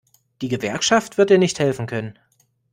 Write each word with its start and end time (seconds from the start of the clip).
Die 0.41 0.47
Gewerkschaft 0.47 1.19
wird 1.19 1.29
dir 1.29 1.37
nicht 1.37 1.59
helfen 1.59 1.85
können. 1.85 2.17